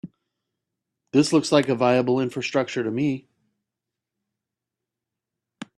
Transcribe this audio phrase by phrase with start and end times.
[1.13, 3.27] This looks like a viable infrastructure to me.